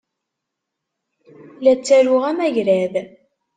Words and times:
La 1.63 1.73
ttaruɣ 1.79 2.23
amagrad. 2.31 2.93